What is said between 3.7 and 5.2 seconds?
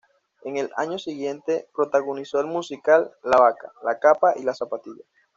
la Capa y la Zapatilla".